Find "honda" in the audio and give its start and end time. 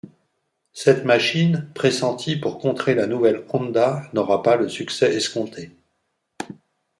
3.53-4.01